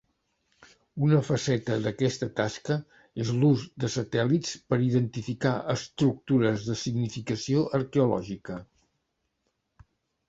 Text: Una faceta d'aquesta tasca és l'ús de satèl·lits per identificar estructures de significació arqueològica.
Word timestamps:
Una 1.07 1.17
faceta 1.25 1.75
d'aquesta 1.87 2.29
tasca 2.39 2.77
és 3.25 3.33
l'ús 3.43 3.65
de 3.83 3.91
satèl·lits 3.97 4.55
per 4.73 4.81
identificar 4.87 5.53
estructures 5.77 6.67
de 6.71 6.79
significació 6.87 7.63
arqueològica. 7.81 8.59